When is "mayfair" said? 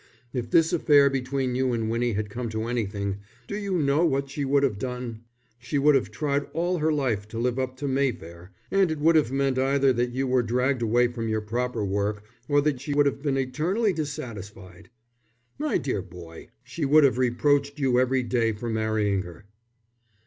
7.87-8.51